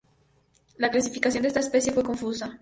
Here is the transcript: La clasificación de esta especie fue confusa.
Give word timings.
La 0.77 0.89
clasificación 0.89 1.43
de 1.43 1.49
esta 1.49 1.59
especie 1.59 1.93
fue 1.93 2.01
confusa. 2.03 2.57